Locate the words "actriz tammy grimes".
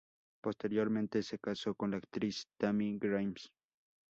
1.97-3.51